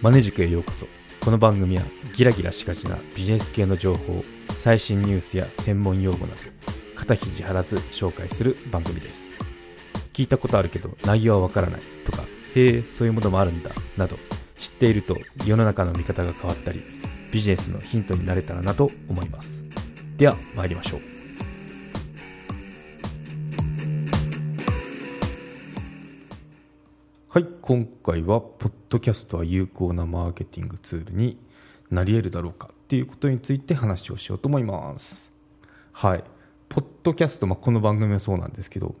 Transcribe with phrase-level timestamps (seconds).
[0.00, 0.86] マネ塾へようこそ。
[1.20, 1.82] この番組は
[2.14, 4.22] ギラギラしがちなビジネス系の情報
[4.56, 6.40] 最新ニュースや専門用語など
[6.94, 9.32] 肩肘張らず紹介する番組です。
[10.12, 12.22] 聞いたことあるけど内容はわからないとか
[12.54, 14.16] へえそういうものもあるんだなど
[14.56, 16.80] 知っていると世の中の見方が変わったり
[17.32, 19.64] ビジネスのヒントになれたらなと思います。
[20.16, 21.17] では参りましょう。
[27.30, 31.36] はい今回はポッドキャストは有効なマーケティングツールに
[31.90, 35.30] なり得るだろうかっていうことについて話をしようと思います。
[35.92, 36.24] はい
[36.70, 38.94] ポッドキャスト、まあ、この番組はそうなんですけど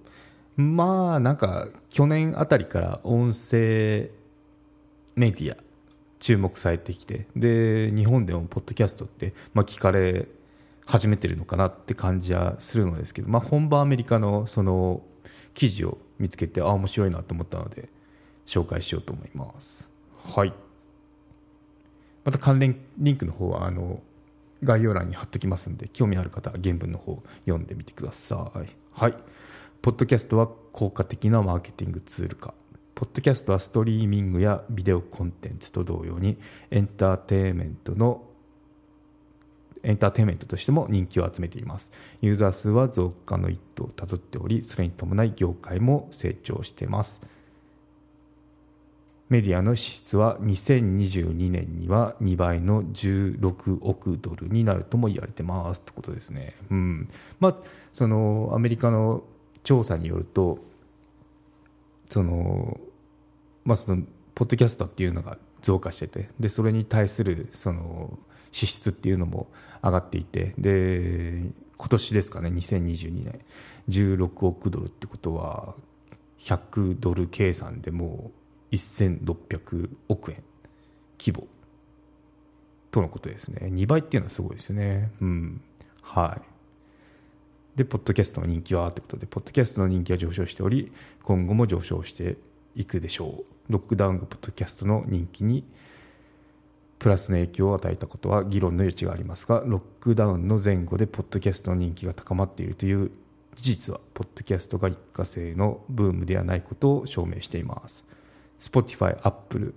[0.58, 4.10] まあなんか去年あたりから音声
[5.16, 5.56] メディア
[6.18, 10.28] 注目されてきてで日本でもポッドキャストって、まあ、聞かれ
[10.84, 15.00] 始めてるのかなって感じはするのですけど、まあ、本場アメリカのその
[15.54, 17.88] 記事を見つけてああ面白いなと思ったので
[18.48, 19.92] 紹介しようと思います。
[20.24, 20.54] はい。
[22.24, 24.00] また関連リンクの方はあの
[24.64, 28.68] 概要欄に貼っておきますので興味ある方は原文の方読んでみてください。
[28.92, 29.14] はい。
[29.82, 32.54] ポッドキャストは効果的なマーケティングツールか。
[32.94, 36.38] ポッドキャストはストリーミングやビデオコンテンツと同様に
[36.70, 38.24] エンターテインメントの
[39.84, 41.92] エンターテインメントとしても人気を集めています。
[42.22, 47.20] ユーザー数は増加の一途をたどっておりそれに伴い業界も成長しています
[49.28, 56.54] メディアの支出は2022年には2倍の16億ドルになるとも言われてますってことですね。
[56.70, 57.56] うんまあ、
[57.92, 59.24] そのアメリカの
[59.64, 60.58] 調査によると
[62.10, 62.80] その
[63.64, 64.02] まあ、その
[64.34, 68.18] ポッドキャストっていうのが増加しててでそれに対するその
[68.50, 69.48] 支出っていうのも
[69.82, 71.42] 上がっていてで
[71.76, 73.40] 今年ですかね2022年
[73.90, 75.74] 16億ドルってことは
[76.40, 78.37] 100ドル計算でもう
[78.76, 80.42] 1600億円
[81.18, 81.46] 規模
[82.90, 83.68] とのことですね。
[83.70, 85.10] 2倍っていうのはすごいですよね。
[85.20, 85.60] うん。
[86.02, 86.42] はい。
[87.76, 90.92] でポッドキャストの人気はということでポッドキャストの人気は上昇しており
[91.22, 92.36] 今後も上昇して
[92.74, 93.72] いくでしょう。
[93.72, 95.64] ロックダウンがポッドキャストの人気に
[96.98, 103.10] プラスの影響を与えたことは議論の余地がありますがロックダウンの前後でポッドキャストの人気が高まっているという
[103.54, 108.04] 事実はポッドキャストが一過性のブームではないことを証明しています。
[108.60, 109.74] Spotify、Apple、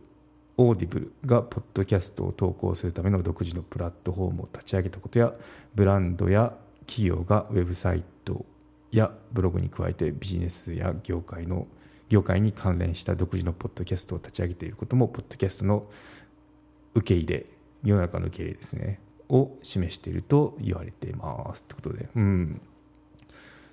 [0.58, 5.34] Audible がポッドキャストを投稿するための独自のプラットフォームを立ち上げたことや
[5.74, 6.54] ブランドや
[6.86, 8.46] 企業がウェブサイト
[8.92, 11.68] やブログに加えてビジネスや業界の
[12.10, 15.86] 業界に関連した独自のポッドキャストを立ち上げていることもポッドキャストの
[16.94, 17.46] 受け入れ
[17.84, 19.00] 世の中の受け入れですね
[19.30, 21.62] を示していると言われています。
[21.62, 22.62] ってことでうん。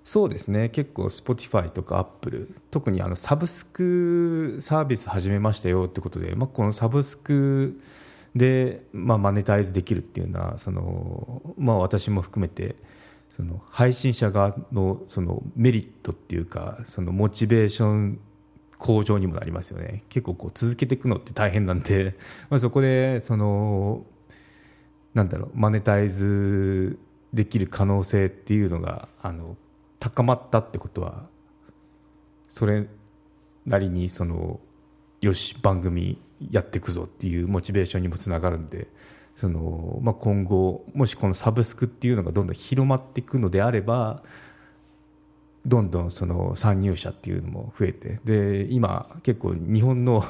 [0.08, 0.70] そうですね。
[0.70, 7.78] 結構 Spotify とか Apple 特にあのサブスクサービス始めましたよってことで、まあ、このサブスク
[8.34, 12.76] で、まあ、マネタイズできるっていうのはその、まあ、私も含めて
[13.28, 18.18] その配信者側のそのメリットっていうかそのモチベーション
[18.78, 20.04] 向上にもなりますよね。
[20.08, 22.16] 結構こう続けていくのって大変なんで、
[22.48, 24.06] まあ、そこでその
[25.12, 26.98] なんだろうマネタイズ
[27.34, 29.58] できる可能性っていうのがあの
[29.98, 31.26] 高まったってことは
[32.48, 32.86] それ
[33.66, 34.60] なりにその
[35.20, 36.20] よし番組
[36.50, 38.88] やっていくぞっていうモチベーションにもつながるんで
[39.36, 44.22] その、まあ、今後もしこのサブスクっていうのがどんどん広まっていくのであれば
[45.66, 50.24] どんどんその参入者っていうのも増えてで今結構日本の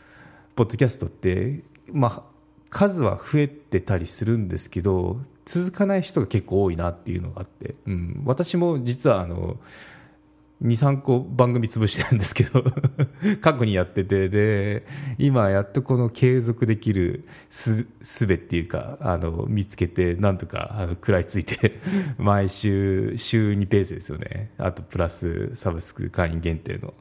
[0.56, 2.22] ポッドキャストって、まあ、
[2.70, 9.58] 数は増えてたりするんですけど続かない人が結構多いなっていうのがあって、うん、私も実はあの
[10.62, 12.64] 23個番組潰してるんですけど
[13.42, 14.86] 過去にやっててで
[15.18, 17.86] 今やっとこの継続できるす
[18.26, 21.80] べっていうかあの見つけてなんとかあの食らいついて
[22.16, 24.52] 毎週週2ペースですよね。
[24.56, 26.94] あとプラスサブスク会員限定の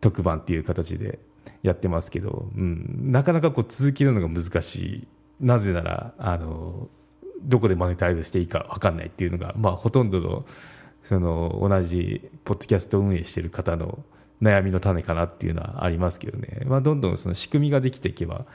[0.00, 1.20] 特番っていう形で
[1.62, 5.08] やってますけど、うん、なかなかこう続けるのが難しい。
[5.40, 6.88] なぜならあの
[7.44, 10.44] どこでマネタイズしていいか分かんないっていうのが、まあ、ほとんどの
[11.02, 13.98] その同じポッドキャスト運営している方の
[14.42, 18.46] 悩みの種かなっていうのはありますけどね、まあ、どんどんその仕組みができていけば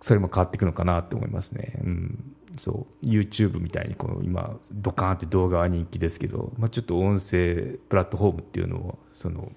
[0.00, 3.06] それも変わっていくのかなと思いますね、うん、そう。
[3.06, 9.50] YouTube みたいにこの今ドカーンって動画は人気ですけど、まあ、ちょっと音声プラットフォームっていうのをその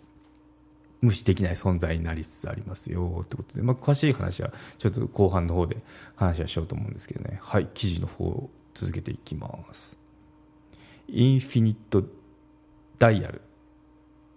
[1.07, 5.77] 無視できない存在になりつつありますよってことで、まあ、詳しい話はちょっと後半の方で
[6.17, 7.39] 話はしようと思うんですけどね。
[7.41, 9.95] はい記事の方を続けていきます。
[11.07, 12.03] インフィニット
[12.99, 13.41] ダイヤル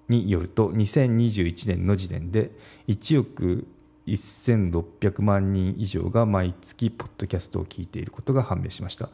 [0.08, 2.52] によると2021年の時点で
[2.86, 3.66] 1億
[4.06, 9.10] 1600万人以上が毎月ポッドキャストを聞いていることが判明しました。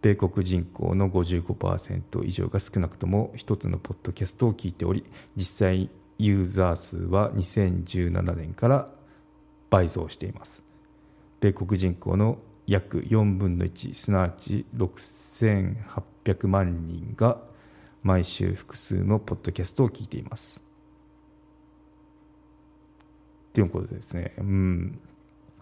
[0.00, 5.04] 米国人口の55%以上が少なくとも1つのポッドキャストを聞いており
[5.36, 8.88] 実際ユーザー数は2017年から
[9.70, 10.62] 倍増しています
[11.40, 17.38] 米国人口の約4分の1すなわち6800万人が
[18.02, 20.64] 毎週複数のポッドキャストを聞いています
[23.48, 24.34] っていうことですね。
[24.38, 24.98] うん。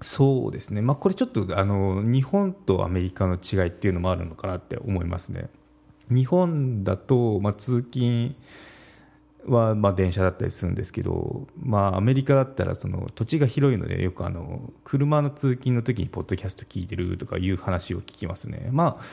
[0.00, 0.80] そうですね。
[0.80, 5.50] まあ、これちょっと、あの、日本とアメリカの違いっていうのもあるのかなって思いますね。
[6.08, 8.34] 日本だと、まあ、通勤、
[9.46, 19.04] はまあ電車だったりするんですけど、まあ、アメリカだったらその土地が広いのでよくあの車の通勤の時にポッドキャスト聞いてるとかいう話を聞きますね、まあ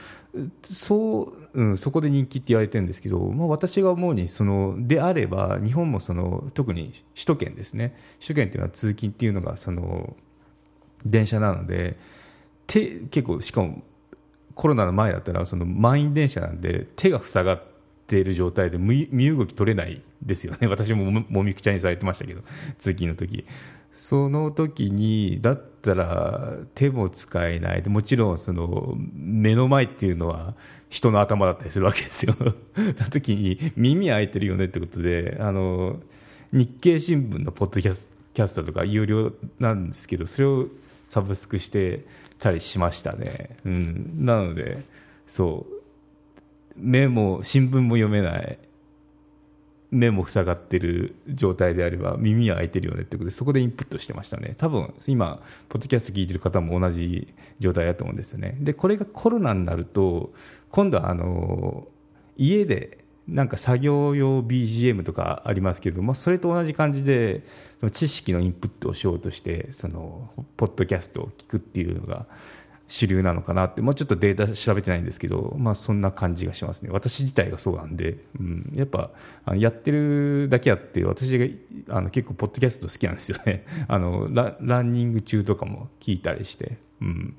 [0.64, 7.98] そううん、そこで人気って言われてるんですけど、まあ、私が思うにそのであれば日本もその特に首都圏ですね。
[8.20, 10.16] 首都圏っていうのは通勤っていうのがその
[11.04, 11.98] 電車なので
[12.68, 13.82] 手結構しかも
[14.54, 17.79] コロナの前だったらその満員電車なんで手が塞がって
[18.10, 20.68] ている状態で身動き取れないですよね。
[20.68, 22.42] 私ももみくちゃにされてましたけど
[22.80, 23.46] 通勤の時。
[23.92, 27.84] その時にだったら手も使えない。
[27.84, 30.56] でもちろんその目の前っていうのは
[30.90, 32.36] 人の頭だったりするわけですよ。
[32.98, 36.00] な時に耳開いてるよねってことであの
[36.52, 40.68] 日経新聞のポッドキャスキャストとか有料なんですけどそれを
[41.04, 42.06] サブスクして
[42.38, 44.84] たりしましたね、うん、なので
[45.28, 45.79] そう。
[46.80, 48.58] 目も新聞も読めない。
[49.92, 54.54] 目も塞がってる状態であれば耳は開いてるよねってことでそこでインプットしてましたね。
[54.58, 58.56] 多分今ポッドキャスト聞いてる方も同じ状態だと思うんですよね。
[58.60, 60.32] でこれがコロナになると
[60.70, 61.88] 今度はあの
[62.38, 67.44] 家でなんか作業用 BGM とかありますけど、まあ、それと同じ感じで
[67.92, 72.26] 知識のインプットをしようとしてそのポッドキャストを聞くっていうのが
[72.90, 76.90] 主流なのかなって、もうちょっとデータ調べてないんですけど、まあそんな感じがしますね。
[76.92, 79.12] 私自体がそうなんで、うん、やっぱ、
[79.56, 83.64] やってるだけあって、私があの結構ポッドキャスト好きなんですよね。
[83.88, 87.36] あのラ、ランニング中とかも聞いたりして、うん。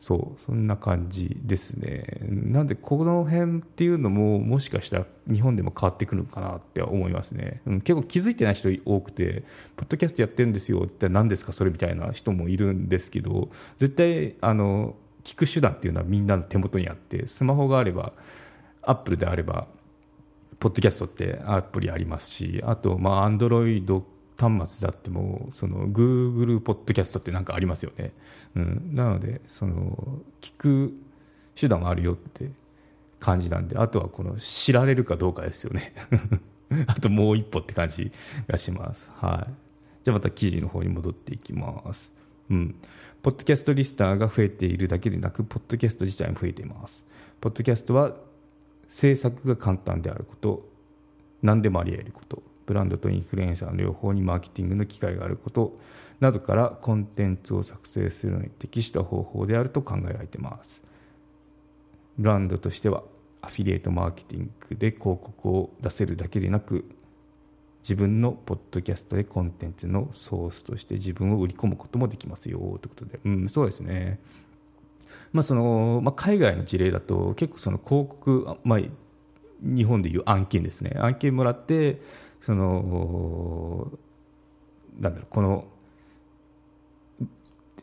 [0.00, 2.06] そうそんな感じですね。
[2.22, 9.44] なんでこの辺っていうのももしかしたら日本でも変わってくるのかなって思いますね、うん、結構気づいてない人多くて
[9.76, 18.14] ポッドキャストやってるんですよって何ですかそれみたいな人もいるんですけど絶対あの聞く手段っていうのはみんなの手元にあってスマホがあれば
[18.80, 19.66] アップルであれば
[20.58, 24.02] ポッドキャストってアプリありますしあとまあアンドロイド
[24.40, 28.12] 端末であってもその Google ポッドキャストって何かありますよね、
[28.56, 30.94] うん、なのでその聞く
[31.54, 32.50] 手段はあるよって
[33.20, 35.92] 感じなんであとはこの知られるかどうかですよね。
[36.86, 38.10] あともう一歩って感じ
[38.48, 39.10] がします。
[39.16, 39.52] はい。
[40.04, 42.10] じゃあまた記事の方に戻っていきます。
[42.48, 42.74] うん。
[43.22, 47.04] ポッドキャストリスターが増えているだけでなくポッドキャスト自体も増えています。
[47.40, 48.16] ポッドキャストは
[48.88, 50.66] 制作が簡単であること
[51.42, 52.42] 何でもあり得ること。
[52.70, 55.76] ブランドとインフルエンサーの両方にマーケティングの機会があること
[56.20, 60.84] などからコンテンツを作成するのに適した方法であると考えられています。
[62.16, 63.02] ブランドとしては
[63.42, 66.88] アフィリエイトマーケティングで広告を出せるだけでなく
[67.82, 72.58] 自分のポッドキャストでコンテンツのソースとして自分を売り込むこともできますよ。
[72.60, 74.20] ということで、うん、そうですね、
[75.32, 78.80] まあそのまあ、海外の事例だと結構その広告、まあ、
[79.60, 80.92] 日本でいう案件ですね。
[81.00, 82.00] 案件もらって
[82.40, 83.90] その
[84.98, 85.64] なんだろうこの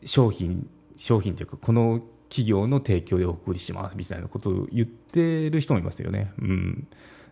[0.04, 6.32] 商品商品というかこの企業の提供でお送りしますみたいなことを言ってる人もいますよね。
[6.38, 6.88] うん、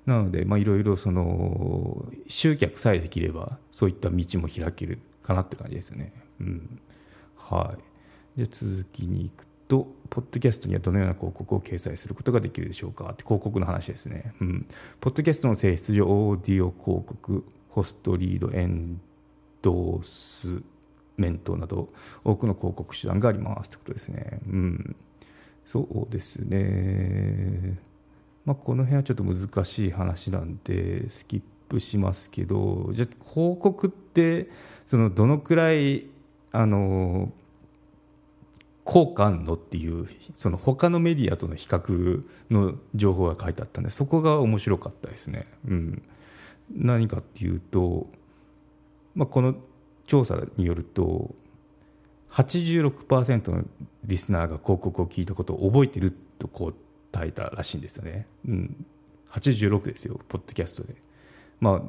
[0.06, 6.12] なのでいろいろその集客さえできればそういった道も開けるかなって感じですね。
[6.40, 6.80] うん、
[7.36, 7.76] は
[8.36, 14.32] いじゃ続きにいくと、ポッドキャストにはどのような広告を掲載することができるでしょうかって広告の話ですね。
[14.40, 14.66] うん。
[15.00, 19.00] ポッドキャストの性質上、オーディオ広告、ホストリード、エン
[19.62, 20.62] ドース
[21.16, 21.88] メントなど、
[22.24, 24.40] 多くの広告手段がありますということですね。
[24.48, 24.96] うん。
[25.64, 27.78] そうですね。
[28.44, 34.48] まあ、この辺はちょっと難しい話なんで、スキップしますけど、じゃ広告って、
[34.86, 36.06] そのどのくらい、
[36.52, 37.45] あの、効
[38.86, 45.46] 果あんのっていうその他のメディアとの比較の情報が書いてあったんでそこが面白かったですね。
[45.66, 46.02] うん、
[46.70, 48.06] 何かっていうと、
[49.16, 49.56] まあ、この
[50.06, 51.34] 調査によると
[52.30, 53.64] 86%の
[54.04, 56.72] リスナーが広告を聞いたことを覚えてると答
[57.26, 58.28] えたらしいんですよね。
[58.46, 58.86] うん、
[59.32, 60.94] 86ですよポッドキャストで。
[61.58, 61.82] まあ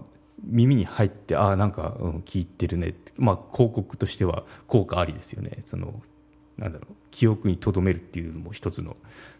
[0.44, 6.02] 耳に入ってああなんか、うん、聞いてるねまあ広告としては効果ありですよねその
[6.58, 8.96] なんだろう記憶に留めるっていうのも一つの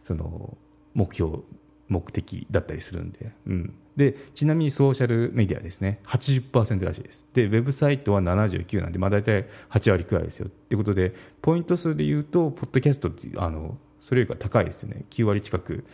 [0.06, 0.58] その
[0.94, 1.40] 目標
[1.88, 6.02] 目的だったりするんで、うん、でちなみにソーシャルメディアですね。
[6.06, 7.26] 80%らしいです。
[7.34, 10.48] でウェブサイトは79なんで、まあ、大体8割くらいですよ。
[10.48, 15.06] ってことでポイント数でいうとポッドキャストってあのそれよりか高いですね。
[15.10, 15.86] 9割近く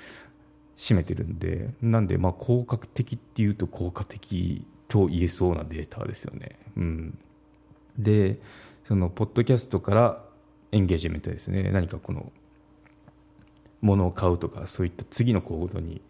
[0.77, 1.69] 占めてるんで。
[1.81, 7.17] なんでまあ効果的っていうと効果的と言えそうなデータですよね、うん、
[7.97, 8.39] で
[8.83, 10.23] そのポッドキャストから
[10.73, 11.69] エンゲージメントですね。
[11.71, 12.31] 何かこの
[13.81, 16.01] 物を買うとかそういった次の行動に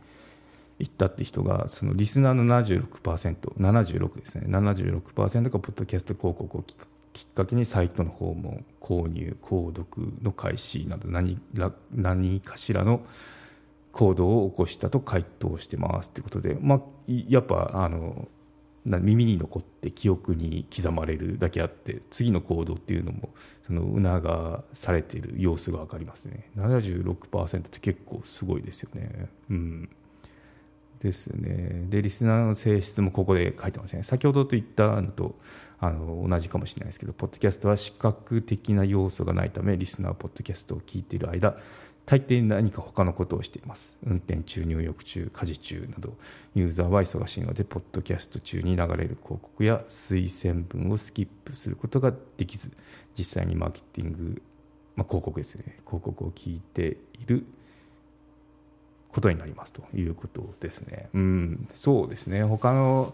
[0.79, 4.45] 行ったって人がそのリスナーの 76%76 ですね。
[4.47, 11.39] 76%がポッドキャスト広告をきっかけにサイトの訪問購入購読の開始など何
[11.91, 13.01] 何かしらの
[13.91, 18.27] 行動を起こしたと回答してますということで、まあ、やっぱあの
[18.85, 23.29] 耳に残って記憶に刻まれるだけあって次の行動っていうのも
[23.65, 26.49] その促されている様子が分かりますね。
[26.57, 29.29] 76%って結構すごいですよね。
[29.49, 29.89] うん。
[30.99, 31.85] ですね。
[31.89, 35.35] でリスナーの性質もここで書いてますね先ほどと言ったのと
[35.79, 41.57] あの同じかもしれないですけどポッドキャストは視覚的な要素がないためリスナーポッドキャストを聞いている間
[42.05, 46.15] 大抵何か他のことをしています運転中入浴中家事中など
[46.53, 52.71] ユーザーは忙しいのでポッドキャスト中に流れる広告や推薦文をスキップすることができず
[53.17, 54.41] 実際にマーケティング、
[54.95, 57.45] まあ、広告ですね広告を聞いている
[59.09, 61.07] ことになりますということですね。
[61.13, 62.43] うん、そうですね。
[62.43, 63.13] 他の、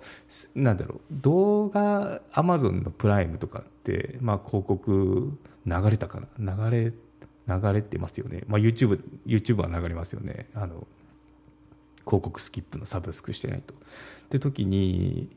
[0.56, 6.56] なんだろう、動画、アマゾンのプライムとかって、まあ広告流れたかな？
[6.56, 6.94] 流れ
[7.50, 10.48] 流れてますよね、まあ、YouTube, YouTube は流れますよね。
[10.54, 10.88] あの
[12.06, 13.74] 広告スキップのサブスクしてないと。
[13.74, 13.78] っ
[14.30, 15.30] て時に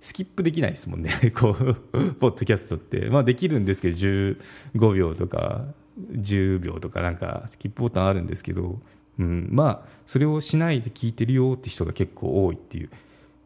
[0.00, 1.10] スキップできないですもんね。
[1.34, 1.74] こう
[2.14, 5.66] ポッドキャストって、まあ、できるんですけど15秒とか
[6.12, 8.80] 10秒とかなんかスキップボタンあるんですけど、
[9.18, 12.90] うん、まあそれをしないで聞いてるよって人が結構多いっていう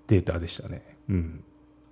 [0.06, 0.82] データでしたね。
[1.08, 1.44] うん。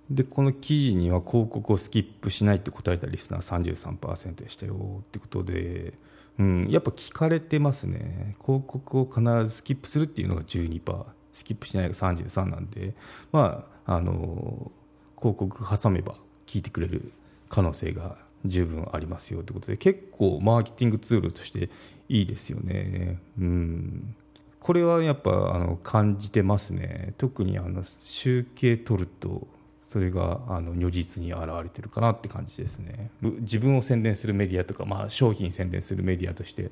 [0.09, 5.93] でこの記事には広告をスキップしないって答えたリスナー33%でしたよってことで、
[6.39, 8.35] うん、やっぱ聞かれてますね。
[8.41, 12.93] 広告を必ずスキップするっていうのが12%スキップしないが33なんで
[13.31, 14.71] まああの
[15.17, 17.11] 広告挟めば聞いてくれる
[17.49, 21.69] 可能性が十分ありますよってことで結構マーケティングツールとして
[22.09, 23.17] いいですよね。
[23.39, 24.15] うん。
[24.59, 27.13] これはやっぱあの感じてますね。
[27.17, 29.47] 特にあの集計取ると
[29.93, 33.11] それがあの如実に現れてるかなって感じですね。
[33.21, 36.71] 自分を宣伝するメディアとか、まあ、商品宣伝するメディアとして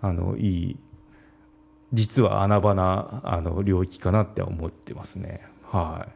[0.00, 0.76] あのいい
[1.92, 5.42] 実は穴場なあの領域かなって思ってますね。
[5.64, 6.12] はい。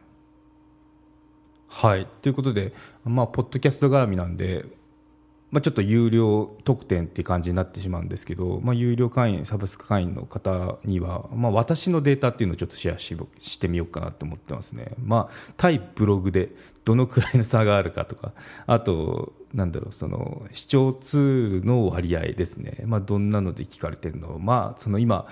[1.67, 2.07] はい。
[2.23, 2.73] ということで
[3.05, 4.65] まあポッドキャスト絡みなんで
[5.49, 14.91] まあ、ちょっと有料特典って感じになってしまうんですけど、まあ、有料会員、サブスク会員の方には、まあ、私のデータっていうのをちょっとシェアししてみようかなと思ってますね。
[15.01, 16.49] まあ、対ブログで
[16.83, 18.33] どのくらいの差があるかとか、
[18.65, 22.83] あと、なんだろう、その、視聴ツールの割合ですね。
[22.85, 25.27] まあ、どんなので聞かれてるのまあ、その今、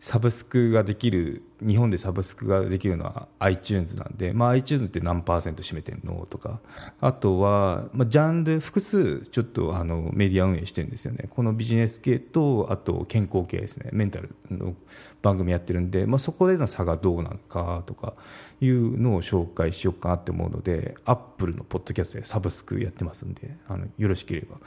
[0.00, 6.60] サブスクができる日本でサブスクができるのは iTunes なんで、まあ、iTunes って何パーセント占めてるのとか
[7.00, 11.26] あとは、まあ、ジャンル複数ちょっとあのメディア運営してるんですよね。
[11.30, 13.90] このビジネス系とあと健康系ですね。
[13.92, 14.74] メンタルの
[15.20, 18.14] 番組やってるんで、まあ、そこでの差がどうなのかとか
[18.60, 24.58] いうのを紹介しようかなって思うので Apple のポッドキャストでサブスクやってますんであのよろしければ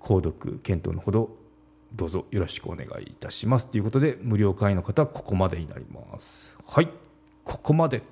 [0.00, 1.39] 購読検討のほど
[1.92, 3.66] どうぞよろしくお願いいたします。
[3.66, 6.54] ということで無料会員の方はここまでになります。
[6.66, 6.88] はい。
[7.44, 8.02] ここまで。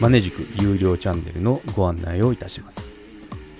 [0.00, 2.90] マネジク有料チャンネルのご案内をいたします。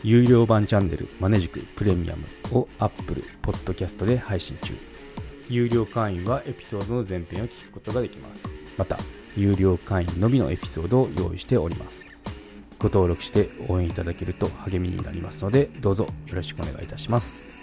[0.02, 4.74] 有料版チャンネルマネジクプレミアムを Apple Podcast で配信中。
[5.48, 8.44] 有料会員はエピソードの前編を聞くことができます。
[8.76, 8.98] また
[9.36, 12.06] 有料会員のみのエピソードを用意しております。
[12.78, 17.53] ご登録して応援いただけると励みになりますのでどうぞよろしくお願いいたします。